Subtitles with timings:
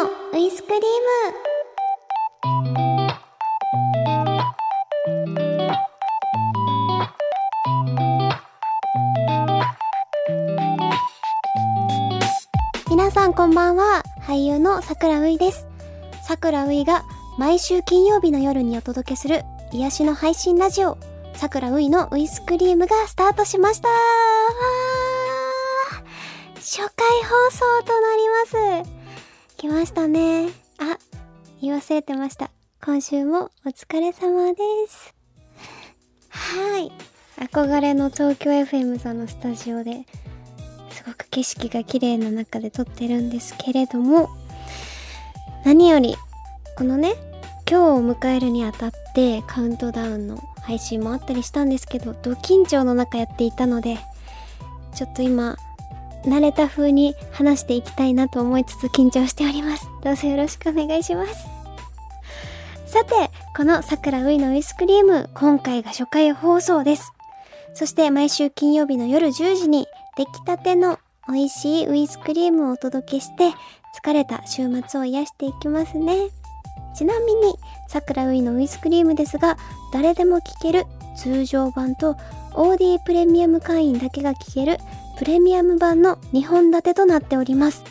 [0.00, 0.86] のウイスクリーム。
[12.88, 14.02] 皆さんこんばんは。
[14.22, 15.66] 俳優の桜ういです。
[16.22, 17.04] 桜ういが
[17.36, 20.96] 毎週金曜日の夜にお届けする癒しの配信ラジオ。
[21.34, 23.90] 桜ういのウイスクリームがスタートしました。
[26.54, 28.28] 初回放送となり
[28.82, 28.99] ます。
[29.60, 30.46] 来ましたね。
[30.78, 30.96] あ
[31.60, 32.50] 言い忘れてました。
[32.82, 35.14] 今週もお疲れ様です。
[36.30, 36.90] はい。
[37.36, 40.06] 憧れの東京 FM さんのスタジオで
[40.90, 44.30] すごく景色が綺麗な中で撮ってるんですけれども
[45.66, 46.16] 何より
[46.78, 47.12] このね
[47.70, 53.98] 今日を迎えるにあたってカウントダウンの配信もあったりしたんですけどド緊張の中やっていたので
[54.94, 55.58] ちょっと今
[56.24, 59.88] 慣れた風に話していきたいなと思いつつ緊張しております。
[60.02, 61.46] どうぞよろしくお願いします。
[62.86, 67.12] さてこの桜ういのウイスクリーム今回が初回放送です。
[67.74, 70.98] そして毎週金曜日の夜10時に出来たての
[71.28, 73.52] 美味しいウイスクリームをお届けして
[74.02, 76.30] 疲れた週末を癒していきますね。
[76.96, 77.54] ちなみに
[77.88, 79.56] 桜ういのウイスクリームですが
[79.92, 80.84] 誰でも聴ける
[81.16, 82.16] 通常版と
[82.54, 84.78] OD プレミアム会員だけが聴ける
[85.20, 87.84] プレミアム版の2本立てとなっております。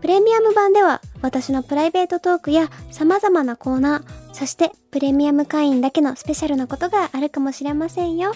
[0.00, 8.34] プレミアム版では私のプライベートトークや様々なコーナーそしてプレミアム会員だけのスペシャルなことがあるかもしれませんよ。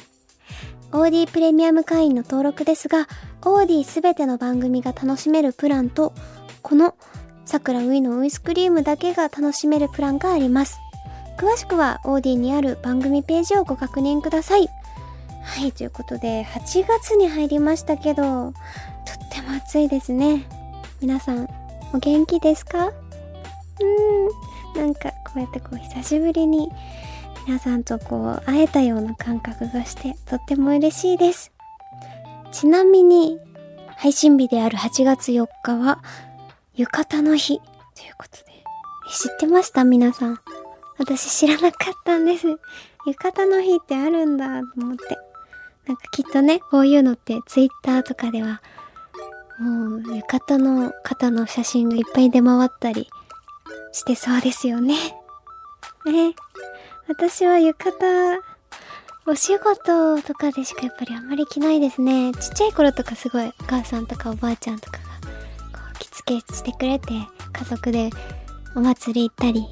[0.91, 3.07] OD プレミアム会員の登録ですが
[3.43, 6.13] OD すべての番組が楽しめるプランと
[6.63, 6.97] この
[7.45, 10.81] 桜ウイのウイスクリームだけが楽しめるプランがあります。
[11.39, 14.69] 詳しくは OD にある番組ページをご確認ください。
[15.43, 18.55] はいということで8月に入りましたけどとっ
[19.31, 20.47] ても暑いですね。
[21.01, 21.49] 皆さん
[21.93, 22.87] お元気ですか？
[22.89, 24.81] うーん。
[24.81, 26.71] なんかこうやってこう久しぶりに
[27.47, 31.51] 皆さんとこう会えたような感覚がしてとっても嬉しいです。
[32.53, 33.39] ちなみに
[33.97, 36.03] 配信日である8月4日は
[36.75, 38.45] 浴衣の日ということで
[39.11, 39.85] 知ってました？
[39.85, 40.39] 皆さん。
[40.99, 42.47] 私知らなかったんです。
[43.07, 45.17] 浴衣の日ってあるんだと思って。
[45.89, 48.61] なんかきっとねこういうのってツイッターとかでは
[49.59, 53.09] もう浴衣の方の写真がいっぱい出回ったり
[53.93, 54.95] してそうですよね。
[56.05, 56.35] ね。
[57.09, 58.41] 私は浴衣、
[59.27, 62.33] お仕事とかでしかやっぱりあんまり着ないですね。
[62.35, 65.09] ちっちゃい頃とかすごいお母さんとかおばあちゃんとかがこ
[65.95, 67.13] う着付けしてくれて
[67.53, 68.11] 家族で
[68.77, 69.67] お祭り行ったり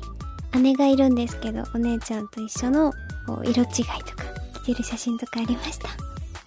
[0.60, 2.92] 姉がいるんですけどお姉ちゃんと一緒の
[3.44, 3.66] 色違い
[4.04, 4.24] とか
[4.62, 6.05] 着てる写真とかありました。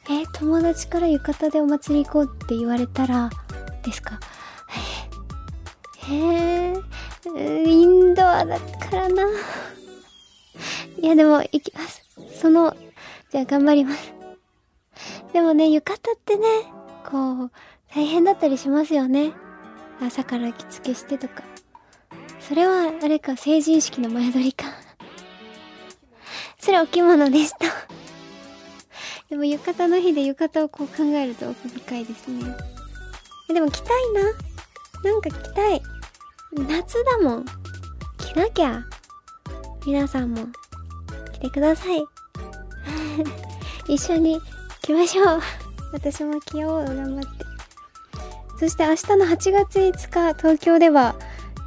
[0.09, 3.29] え、友達から浴衣でお祭り行こうって言われたら
[3.83, 4.19] ですか？
[6.09, 6.73] へ
[7.37, 9.23] えインドアだからな。
[11.01, 12.01] いやでも行きます。
[12.41, 12.75] その、
[13.31, 14.13] じゃあ頑張ります。
[15.31, 16.47] でもね、浴衣ってね、
[17.09, 17.51] こう、
[17.93, 19.33] 大変だったりしますよね。
[20.01, 21.43] 朝から着付けしてとか。
[22.39, 24.65] それは、あれか、成人式の前撮りか。
[26.59, 27.67] それお着物でした。
[29.29, 32.43] でも浴衣の日で浴衣をこう考えると奥深いですね。
[33.53, 34.23] でも着たいな。
[35.11, 35.81] なんか着たい。
[36.51, 37.45] 夏だもん。
[38.17, 38.83] 着なきゃ。
[39.85, 40.47] 皆さんも
[41.33, 42.03] 着てください。
[43.87, 44.39] 一緒に
[44.81, 45.41] 着ましょう。
[45.93, 46.85] 私も着よう。
[46.85, 47.45] 頑張って。
[48.59, 51.15] そして明日の8月5日、東京では、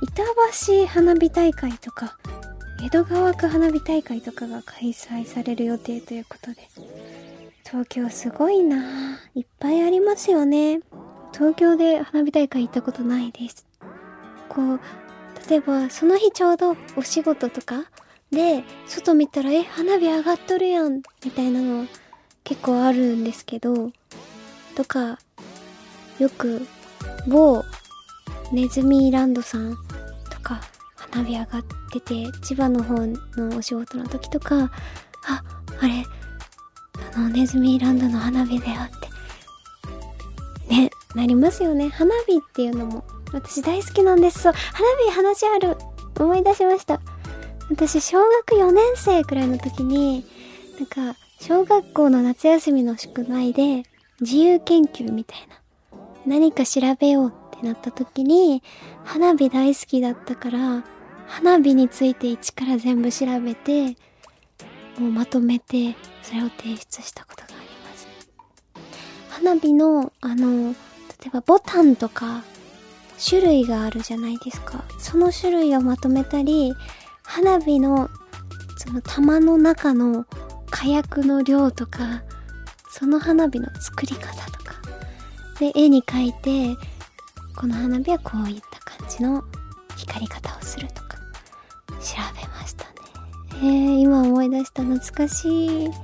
[0.02, 0.24] 板
[0.66, 2.18] 橋花火大会とか、
[2.84, 6.68] 江戸川区花火大会とかが開催される予定ということで。
[7.72, 10.80] 東京すごいないっぱいありますよね。
[11.32, 13.66] 東京で花火大会行ったことないです。
[14.50, 14.80] こう、
[15.48, 17.84] 例えばその日ちょうどお仕事とか
[18.30, 21.86] で、外見たら、え、花火上がっとるやんみたいなの
[22.44, 23.90] 結構あるんですけど、
[24.76, 25.18] とか、
[26.18, 26.66] よく、
[27.26, 27.64] 某
[28.52, 29.74] ネズミランドさん
[30.30, 30.60] とか、
[30.94, 34.70] 花火上がってて、千葉の方のお仕事の時とか、
[35.26, 35.42] あ、
[35.80, 36.04] あれ、
[37.14, 38.90] あの、ネズミランドの花火だよっ
[40.68, 40.74] て。
[40.74, 41.88] ね、なりますよね。
[41.88, 44.40] 花火っていうのも、私大好きなんです。
[44.40, 45.76] そう、花火話ある。
[46.18, 47.00] 思い出しました。
[47.70, 50.24] 私、小学4年生くらいの時に、
[50.78, 53.82] なんか、小学校の夏休みの宿題で、
[54.20, 55.98] 自由研究みたいな。
[56.26, 58.62] 何か調べようってなった時に、
[59.04, 60.84] 花火大好きだったから、
[61.26, 63.96] 花火について一から全部調べて、
[64.98, 68.08] もうまとめて、それを提出したことがあります。
[69.30, 70.76] 花火の、あの、例
[71.26, 72.44] えばボタンとか、
[73.24, 74.84] 種類があるじゃないですか。
[74.98, 76.74] その種類をまとめたり、
[77.22, 78.08] 花火の
[78.84, 80.26] その玉の中の
[80.70, 82.22] 火薬の量とか、
[82.90, 84.74] その花火の作り方とか、
[85.60, 86.76] で、絵に描いて、
[87.54, 89.44] この花火はこういった感じの
[89.96, 91.18] 光り方をするとか、
[92.00, 93.01] 調べましたね。
[93.56, 95.90] えー、今思い出した懐かしい。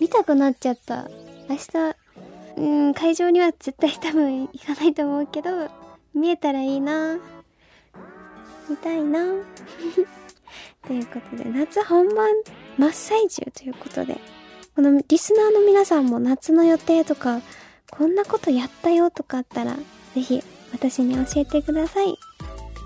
[0.00, 1.08] 見たくなっちゃった。
[1.48, 1.96] 明日、
[2.56, 5.68] うん、会場には絶対多分行かないと思うけど、
[6.14, 7.18] 見えたらいいな。
[8.68, 9.20] 見たいな。
[10.86, 12.28] ということで、夏本番
[12.78, 14.18] 真っ最中ということで、
[14.74, 17.40] このリスナーの皆さんも夏の予定とか、
[17.90, 19.76] こんなことやったよとかあったら、
[20.14, 20.42] ぜひ
[20.72, 22.18] 私に教えてください。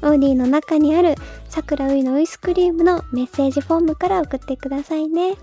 [0.02, 1.14] AuDeeの中にある
[1.48, 5.36] 佐倉初のういすくり～むのメッセージフォームから送ってくださいね。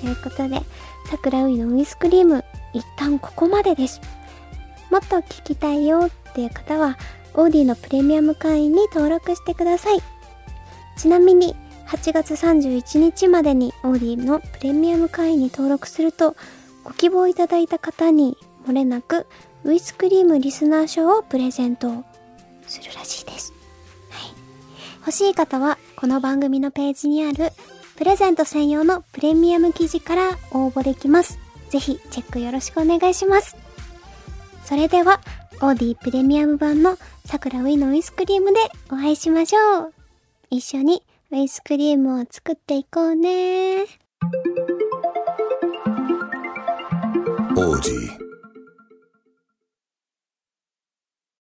[0.00, 0.62] ということで、
[1.10, 4.00] 佐倉初のういすくり～む、一旦ここまでです。
[4.90, 6.96] もっと聞きたいよっていう方は、
[7.34, 9.98] AuDeeのプレミアム会員に登録してください。
[10.96, 11.54] ちなみに、
[11.86, 16.36] 8月31日までに AuDeeのプレミアム会員に登録すると、
[16.84, 19.26] ご希望いただいた方に漏れなく
[19.64, 22.04] ウイスクリームリスナー賞をプレゼント
[22.66, 23.52] するらしいです。
[25.10, 25.12] はい。
[25.12, 27.50] 欲しい方は、この番組のページにある
[27.96, 31.40] プレゼント専用のプレミアム記事から応募できます。
[31.68, 33.56] ぜひチェックよろしくお願いします。
[34.64, 35.20] それでは、
[35.62, 36.96] オーディプレミアム版の
[37.26, 39.92] 桜ウィのウイスクリームでお会いしましょう。
[40.48, 41.02] 一緒に
[41.32, 43.82] ウイスクリームを作っていこうね。
[43.82, 48.19] オーディ